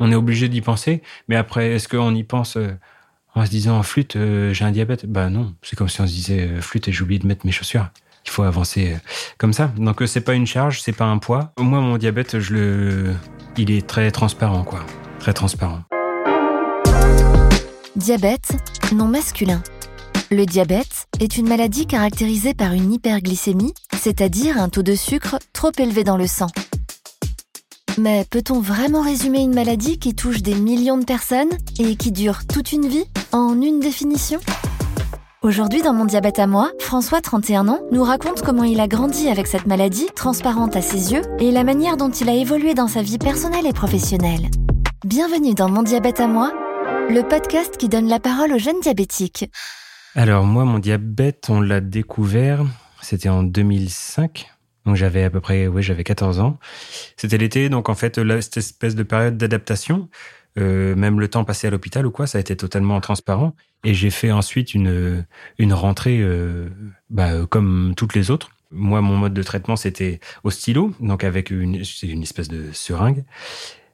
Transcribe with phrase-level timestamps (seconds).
[0.00, 2.76] On est obligé d'y penser, mais après, est-ce qu'on y pense euh,
[3.34, 5.06] en se disant flûte, euh, j'ai un diabète?
[5.06, 7.46] Bah non, c'est comme si on se disait euh, flûte et j'ai oublié de mettre
[7.46, 7.88] mes chaussures.
[8.26, 8.96] Il faut avancer
[9.38, 9.70] comme ça.
[9.76, 11.52] Donc c'est pas une charge, c'est pas un poids.
[11.58, 13.14] Moi, mon diabète, je le,
[13.58, 14.80] il est très transparent, quoi,
[15.20, 15.82] très transparent.
[17.96, 18.56] Diabète,
[18.94, 19.62] non masculin.
[20.30, 25.70] Le diabète est une maladie caractérisée par une hyperglycémie, c'est-à-dire un taux de sucre trop
[25.78, 26.48] élevé dans le sang.
[27.96, 32.44] Mais peut-on vraiment résumer une maladie qui touche des millions de personnes et qui dure
[32.46, 34.40] toute une vie en une définition?
[35.42, 39.28] Aujourd'hui, dans Mon diabète à moi, François, 31 ans, nous raconte comment il a grandi
[39.28, 42.88] avec cette maladie, transparente à ses yeux, et la manière dont il a évolué dans
[42.88, 44.48] sa vie personnelle et professionnelle.
[45.04, 46.52] Bienvenue dans Mon diabète à moi,
[47.10, 49.50] le podcast qui donne la parole aux jeunes diabétiques.
[50.16, 52.64] Alors moi, mon diabète, on l'a découvert,
[53.02, 54.53] c'était en 2005.
[54.84, 56.58] Donc j'avais à peu près, oui, j'avais 14 ans.
[57.16, 60.08] C'était l'été, donc en fait, là, cette espèce de période d'adaptation,
[60.58, 63.54] euh, même le temps passé à l'hôpital ou quoi, ça a été totalement transparent.
[63.84, 65.26] Et j'ai fait ensuite une,
[65.58, 66.68] une rentrée euh,
[67.10, 68.50] bah, comme toutes les autres.
[68.70, 73.24] Moi, mon mode de traitement, c'était au stylo, donc avec une, une espèce de seringue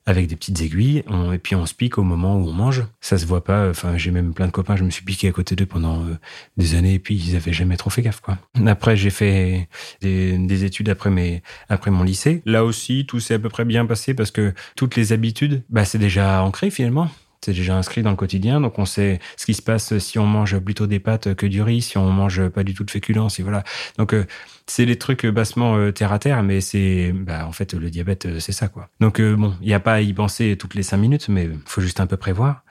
[0.07, 2.85] avec des petites aiguilles, et puis on se pique au moment où on mange.
[3.01, 3.69] Ça se voit pas.
[3.69, 6.19] Enfin, j'ai même plein de copains, je me suis piqué à côté d'eux pendant euh,
[6.57, 8.39] des années, et puis ils avaient jamais trop fait gaffe, quoi.
[8.67, 9.69] Après, j'ai fait
[10.01, 12.43] des, des, études après mes, après mon lycée.
[12.45, 15.85] Là aussi, tout s'est à peu près bien passé parce que toutes les habitudes, bah,
[15.85, 17.09] c'est déjà ancré finalement
[17.45, 20.27] c'est déjà inscrit dans le quotidien, donc on sait ce qui se passe si on
[20.27, 23.29] mange plutôt des pâtes que du riz, si on mange pas du tout de féculents,
[23.39, 23.65] et voilà.
[23.99, 24.27] Donc euh,
[24.67, 28.27] c'est des trucs bassement euh, terre à terre, mais c'est bah, en fait le diabète
[28.27, 28.89] euh, c'est ça quoi.
[29.01, 31.81] Donc bon, il n'y a pas à y penser toutes les cinq minutes, mais faut
[31.81, 32.63] juste un peu prévoir.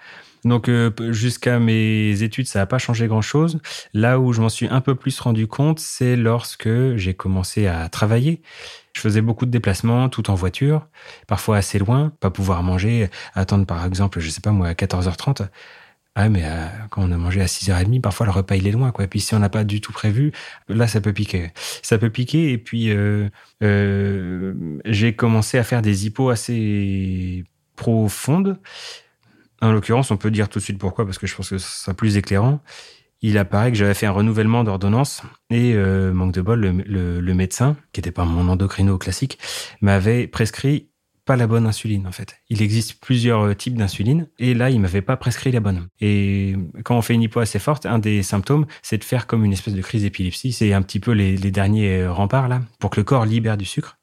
[0.45, 0.69] Donc
[1.11, 3.59] jusqu'à mes études, ça n'a pas changé grand-chose.
[3.93, 7.89] Là où je m'en suis un peu plus rendu compte, c'est lorsque j'ai commencé à
[7.89, 8.41] travailler.
[8.93, 10.87] Je faisais beaucoup de déplacements, tout en voiture,
[11.27, 15.47] parfois assez loin, pas pouvoir manger, attendre par exemple, je sais pas moi, à 14h30.
[16.15, 18.91] Ah, mais euh, quand on a mangé à 6h30, parfois le repas il est loin,
[18.91, 19.05] quoi.
[19.05, 20.33] Et puis si on n'a pas du tout prévu,
[20.67, 21.51] là ça peut piquer.
[21.81, 22.51] Ça peut piquer.
[22.51, 23.29] Et puis euh,
[23.63, 24.53] euh,
[24.85, 27.45] j'ai commencé à faire des hippos assez
[27.77, 28.59] profondes.
[29.61, 31.83] En l'occurrence, on peut dire tout de suite pourquoi, parce que je pense que ce
[31.83, 32.61] sera plus éclairant
[33.21, 37.75] il apparaît que j'avais fait un renouvellement d'ordonnance et euh, manque de bol, le, médecin,
[37.91, 39.39] qui n'était pas mon endocrino classique,
[39.81, 40.89] m'avait prescrit
[41.25, 42.37] pas la bonne insuline en fait.
[42.49, 45.87] Il existe plusieurs euh, types d'insuline et là il m'avait pas prescrit la bonne.
[45.99, 49.45] Et quand on fait une hypo assez forte, un des symptômes c'est de faire comme
[49.45, 50.53] une espèce de crise d'épilepsie.
[50.53, 53.57] C'est un petit peu les, les derniers euh, remparts là pour que le corps libère
[53.57, 53.98] du sucre.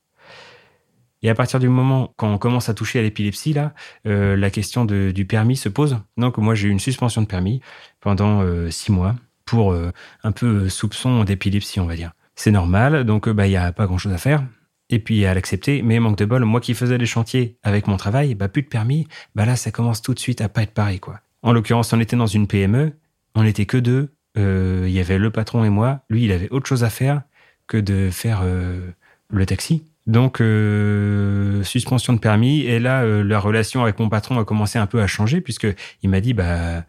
[1.23, 3.75] Et à partir du moment quand on commence à toucher à l'épilepsie, là,
[4.07, 5.99] euh, la question du permis se pose.
[6.17, 7.61] Donc moi j'ai eu une suspension de permis
[8.01, 12.13] pendant euh, six mois pour euh, un peu soupçon d'épilepsie, on va dire.
[12.35, 14.45] C'est normal, donc bah il y a pas grand chose à faire.
[14.89, 17.97] Et puis à l'accepter, mais manque de bol, moi qui faisais les chantiers avec mon
[17.97, 20.75] travail, bah plus de permis, bah là ça commence tout de suite à pas être
[20.75, 21.21] pareil quoi.
[21.43, 22.93] En l'occurrence, on était dans une PME,
[23.35, 26.01] on n'était que deux, il y avait le patron et moi.
[26.11, 27.23] Lui, il avait autre chose à faire
[27.67, 29.83] que de faire le taxi.
[30.07, 32.61] Donc, euh, suspension de permis.
[32.61, 35.67] Et là, euh, la relation avec mon patron a commencé un peu à changer puisque
[36.03, 36.85] il m'a dit, bah,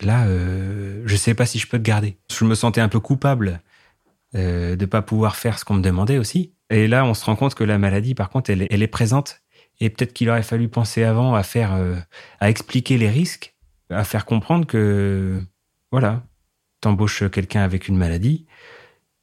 [0.00, 2.16] là, euh, je sais pas si je peux te garder.
[2.30, 3.60] Je me sentais un peu coupable
[4.34, 6.52] euh, de pas pouvoir faire ce qu'on me demandait aussi.
[6.70, 9.42] Et là, on se rend compte que la maladie, par contre, elle, elle est présente.
[9.80, 11.72] Et peut-être qu'il aurait fallu penser avant à faire,
[12.38, 13.54] à expliquer les risques,
[13.88, 15.40] à faire comprendre que,
[15.90, 16.22] voilà,
[16.82, 18.46] t'embauches quelqu'un avec une maladie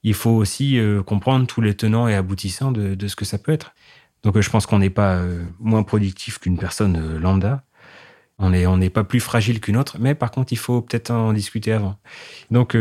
[0.08, 3.52] il faut aussi euh, comprendre tous les tenants et aboutissants de, ce que ça peut
[3.52, 3.74] être.
[4.24, 7.64] Donc euh, je pense qu'on n'est pas euh, moins productif qu'une personne lambda.
[8.40, 11.10] On n'est on n'est pas plus fragile qu'une autre, mais par contre, il faut peut-être
[11.10, 11.98] en discuter avant.
[12.52, 12.78] Donc,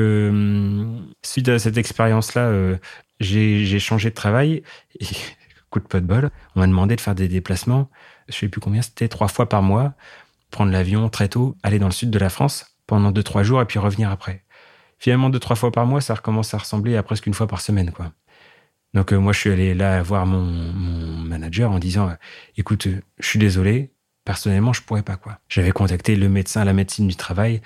[1.22, 2.76] suite à cette expérience-là,
[3.20, 4.62] j'ai changé de travail.
[5.00, 5.06] Et,
[5.70, 7.90] coup de pas de bol, on m'a demandé de faire des déplacements,
[8.28, 9.94] je sais plus combien, c'était trois fois par mois,
[10.50, 13.60] prendre l'avion très tôt, aller dans le sud de la France pendant deux, trois jours
[13.60, 14.44] et puis revenir après
[14.98, 17.60] finalement deux trois fois par mois, ça recommence à ressembler à presque une fois par
[17.60, 18.12] semaine, quoi.
[18.94, 22.14] Donc euh, moi, je suis allé là voir mon, mon manager en disant, euh,
[22.56, 23.92] écoute, euh, je suis désolé,
[24.24, 25.38] personnellement, je pourrais pas, quoi.
[25.48, 27.60] J'avais contacté le médecin, la médecine du travail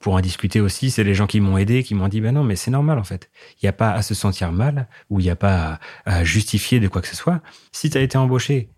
[0.00, 0.90] pour en discuter aussi.
[0.90, 3.04] C'est les gens qui m'ont aidé, qui m'ont dit, ben non, mais c'est normal en
[3.04, 3.30] fait.
[3.54, 6.24] Il n'y a pas à se sentir mal ou il n'y a pas à, à,
[6.24, 7.40] justifier de quoi que ce soit.
[7.70, 8.68] Si tu as été embauché,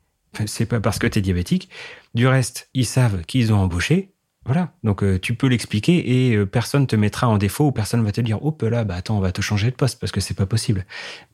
[0.47, 1.71] c'est pas parce que tu es diabétique.
[2.15, 4.14] Du reste, ils savent qu'ils ont embauché.
[4.47, 4.73] Voilà.
[4.83, 8.13] Donc euh, tu peux l'expliquer et euh, personne te mettra en défaut ou personne va
[8.13, 10.35] te dire oh là bah attends on va te changer de poste parce que c'est
[10.35, 10.85] pas possible.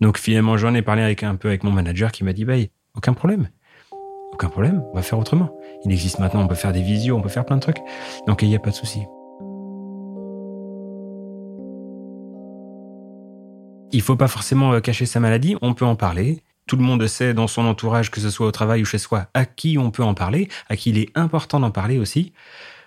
[0.00, 2.54] Donc finalement j'en ai parlé avec un peu avec mon manager qui m'a dit bah
[2.94, 3.48] aucun problème.
[4.32, 5.50] Aucun problème, on va faire autrement.
[5.84, 7.80] Il existe maintenant, on peut faire des visios, on peut faire plein de trucs.
[8.28, 9.00] Donc il n'y a pas de souci.
[13.92, 17.04] Il faut pas forcément euh, cacher sa maladie, on peut en parler tout le monde
[17.08, 19.90] sait dans son entourage, que ce soit au travail ou chez soi, à qui on
[19.90, 22.32] peut en parler, à qui il est important d'en parler aussi.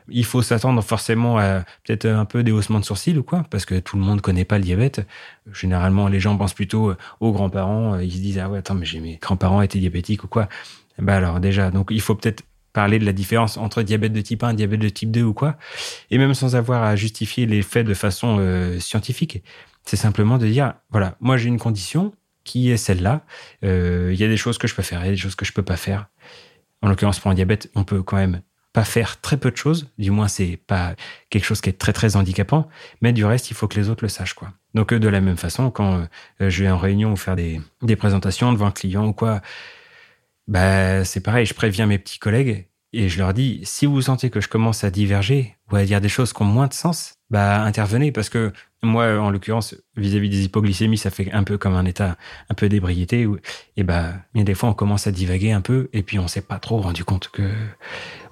[0.10, 3.66] Il faut s'attendre forcément à peut-être un peu des haussements de sourcils ou quoi, parce
[3.66, 5.06] que tout le monde connaît pas le diabète.
[5.52, 8.00] Généralement, les gens pensent plutôt aux grands-parents.
[8.00, 10.48] Ils se disent ah ouais attends mais j'ai mes grands-parents étaient diabétiques ou quoi.
[11.00, 14.44] Bah alors déjà donc il faut peut-être parler de la différence entre diabète de type
[14.44, 15.58] 1 diabète de type 2 ou quoi,
[16.12, 19.44] et même sans avoir à justifier les faits de façon euh, scientifique.
[19.86, 22.14] C'est simplement de dire voilà moi j'ai une condition
[22.44, 23.22] qui est celle-là.
[23.64, 25.36] Euh, il y a des choses que je peux faire, il y a des choses
[25.36, 26.08] que je peux pas faire.
[26.82, 28.42] En l'occurrence, pour un diabète, on peut quand même
[28.74, 29.90] pas faire très peu de choses.
[30.00, 30.96] Du moins, c'est pas
[31.30, 32.68] quelque chose qui est très très handicapant.
[33.02, 34.52] Mais du reste, il faut que les autres le sachent, quoi.
[34.74, 36.08] Donc, euh, de la même façon, quand
[36.42, 39.42] euh, je vais en réunion ou faire des, des présentations devant un client ou quoi,
[40.48, 44.30] bah, c'est pareil, je préviens mes petits collègues et je leur dis, si vous sentez
[44.30, 47.16] que je commence à diverger ou à dire des choses qui ont moins de sens,
[47.32, 48.54] bah intervenez parce que
[48.84, 52.18] moi, en l'occurrence, vis-à-vis des hypoglycémies, ça fait un peu comme un état
[52.50, 53.28] un peu d'ébriété.
[53.78, 56.60] Et bah, des fois, on commence à divaguer un peu et puis on s'est pas
[56.60, 57.50] trop rendu compte que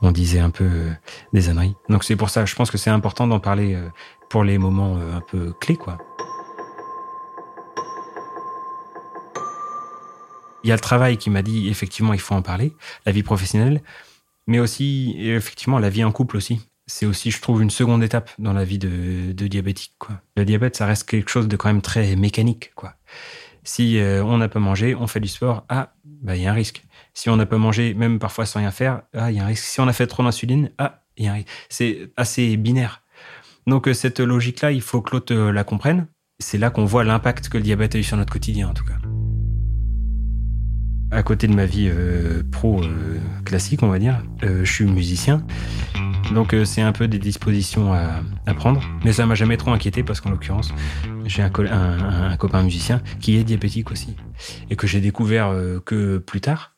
[0.02, 0.92] on disait un peu euh,
[1.34, 1.74] des âneries.
[1.90, 3.88] Donc c'est pour ça, je pense que c'est important d'en parler euh,
[4.30, 5.98] pour les moments euh, un peu clés, quoi.
[10.64, 12.76] Il y a le travail qui m'a dit effectivement il faut en parler,
[13.08, 13.82] la vie professionnelle,
[14.52, 16.60] mais aussi effectivement la vie en couple aussi.
[16.86, 19.94] C'est aussi, je trouve, une seconde étape dans la vie de, diabétique.
[19.98, 20.20] Quoi.
[20.36, 22.74] Le diabète, ça reste quelque chose de quand même très mécanique.
[22.76, 22.96] Quoi.
[23.64, 26.52] Si euh, on n'a pas mangé, on fait du sport, ah, bah il y a
[26.52, 26.84] un risque.
[27.14, 29.48] Si on n'a pas mangé, même parfois sans rien faire, ah, il y a un
[29.48, 29.64] risque.
[29.64, 31.48] Si on a fait trop d'insuline, ah, il y a un risque.
[31.70, 33.04] C'est assez binaire.
[33.68, 36.08] Donc euh, cette logique-là, il faut que l'autre euh, la comprenne.
[36.40, 38.84] C'est là qu'on voit l'impact que le diabète a eu sur notre quotidien, en tout
[38.84, 38.96] cas
[41.12, 44.86] à côté de ma vie euh, pro euh, classique, on va dire, euh, je suis
[44.86, 45.46] musicien.
[46.34, 48.82] Donc c'est un peu des dispositions à, prendre.
[49.04, 50.74] Mais ça m'a jamais trop inquiété parce qu'en l'occurrence,
[51.26, 51.50] j'ai un,
[52.38, 54.16] copain musicien qui est diabétique aussi.
[54.70, 55.54] Et que j'ai découvert
[55.86, 56.76] que plus tard.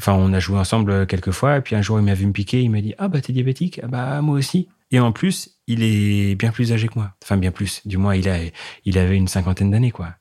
[0.00, 1.58] Enfin, on a joué ensemble quelques fois.
[1.58, 2.62] Et puis un jour, il m'a vu me piquer.
[2.62, 4.68] Il m'a dit Ah bah t'es diabétique Ah bah moi aussi.
[4.90, 7.12] Et en plus, il est bien plus âgé que moi.
[7.22, 7.86] Enfin, bien plus.
[7.86, 8.38] Du moins, il, a,
[8.86, 10.14] il avait une cinquantaine d'années, quoi.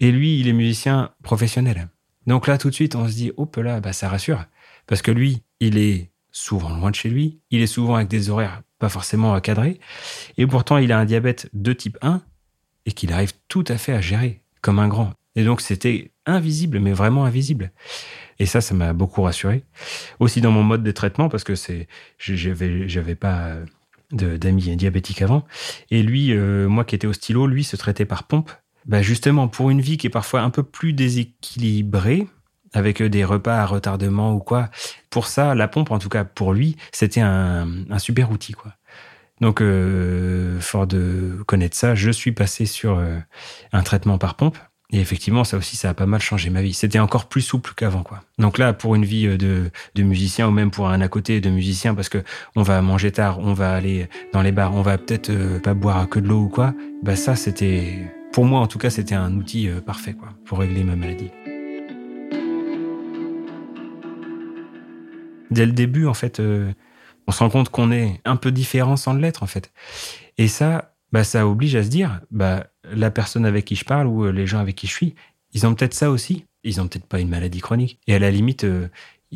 [0.00, 1.88] Et lui, il est musicien professionnel.
[2.26, 4.44] Donc là, tout de suite, on se dit, hop là, bah, ça rassure.
[4.86, 8.28] Parce que lui, il est souvent loin de chez lui, il est souvent avec des
[8.28, 9.80] horaires pas forcément cadrés,
[10.36, 12.20] et pourtant il a un diabète de type 1
[12.84, 15.14] et qu'il arrive tout à fait à gérer comme un grand.
[15.34, 17.72] Et donc c'était invisible, mais vraiment invisible.
[18.38, 19.64] Et ça, ça m'a beaucoup rassuré.
[20.20, 21.88] Aussi dans mon mode de traitement, parce que c'est,
[22.18, 23.56] j'avais, j'avais pas
[24.12, 25.44] d'amis diabétiques avant.
[25.90, 28.50] Et lui, euh, moi qui étais au stylo, lui se traitait par pompe
[28.86, 32.26] bah justement, pour une vie qui est parfois un peu plus déséquilibrée,
[32.72, 34.70] avec des repas à retardement ou quoi,
[35.10, 37.66] pour ça, la pompe, en tout cas pour lui, c'était un,
[37.98, 38.52] super outil.
[38.52, 38.72] quoi.
[39.40, 43.18] Donc, euh, fort de connaître ça, je suis passé sur euh,
[43.72, 44.58] un traitement par pompe.
[44.92, 46.72] Et effectivement, ça aussi, ça a pas mal changé ma vie.
[46.72, 48.20] C'était encore plus souple qu'avant, quoi.
[48.38, 51.50] Donc là, pour une vie euh, de, musicien ou même pour un à côté de
[51.50, 52.22] musicien, parce que
[52.54, 55.74] on va manger tard, on va aller dans les bars, on va peut-être euh, pas
[55.74, 56.72] boire que de l'eau ou quoi,
[57.02, 60.58] bah ça, c'était pour moi, en tout cas, c'était un outil euh, parfait quoi, pour
[60.58, 61.30] régler ma maladie.
[65.50, 66.70] Dès le début, en fait, euh,
[67.26, 69.72] on se rend compte qu'on est un peu différent sans l'être, en fait.
[70.36, 74.06] Et ça, bah, ça oblige à se dire, bah, la personne avec qui je parle
[74.06, 75.14] ou euh, les gens avec qui je suis,
[75.54, 76.44] ils ont peut-être ça aussi.
[76.62, 78.00] Ils ont peut-être pas une maladie chronique.
[78.06, 78.66] Et à la limite,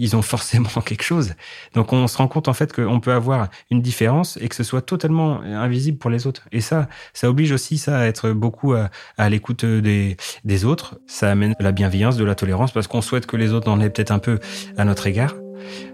[0.01, 1.35] ils ont forcément quelque chose.
[1.75, 4.65] Donc on se rend compte en fait qu'on peut avoir une différence et que ce
[4.65, 6.49] soit totalement invisible pour les autres.
[6.53, 10.99] Et ça, ça oblige aussi ça à être beaucoup à, l'écoute des, des autres.
[11.07, 13.91] Ça amène la bienveillance, de la tolérance parce qu'on souhaite que les autres en aient
[13.91, 14.41] peut-être un peu
[14.79, 15.35] à notre égard.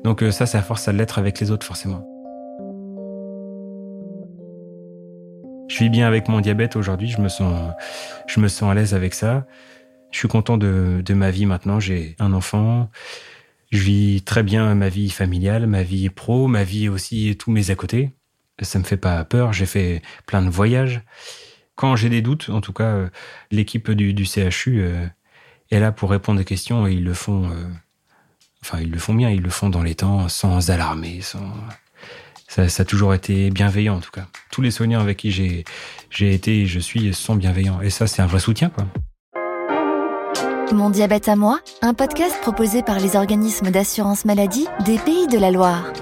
[0.05, 2.07] Donc euh, ça, ça force à l'être avec les autres forcément.
[5.69, 7.09] Je suis bien avec mon diabète aujourd'hui.
[7.09, 7.73] Je me sens,
[8.29, 9.47] je me sens à l'aise avec ça.
[10.13, 11.81] Je suis content de ma vie maintenant.
[11.81, 12.89] J'ai un enfant.
[13.71, 17.71] Je vis très bien ma vie familiale, ma vie pro, ma vie aussi, tous mes
[17.71, 18.11] à côté.
[18.63, 19.53] Ça me fait pas peur.
[19.53, 21.03] J'ai fait plein de voyages.
[21.75, 23.09] Quand j'ai des doutes, en tout cas, euh,
[23.51, 25.07] l'équipe du, CHU euh,
[25.71, 27.51] est là pour répondre aux questions et ils le font.
[27.51, 27.69] Euh,
[28.63, 29.31] enfin, ils le font bien.
[29.31, 31.53] Ils le font dans les temps, sans alarmer, sans.
[32.49, 34.29] Ça, ça, a toujours été bienveillant en tout cas.
[34.53, 35.65] Tous les soignants avec qui j'ai
[36.33, 37.83] été et je suis sont bienveillants.
[37.83, 38.87] Et ça, c'est un vrai soutien, quoi.
[40.73, 45.39] Mon diabète à moi, un podcast proposé par les organismes d'assurance maladie des pays de
[45.39, 45.93] la Loire.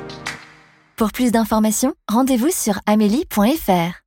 [0.97, 4.04] Pour plus d'informations, rendez-vous sur amélie.fr.